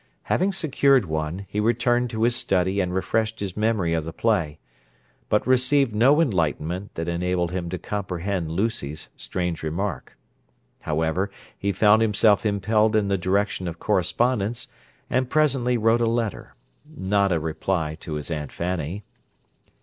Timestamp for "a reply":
17.31-17.93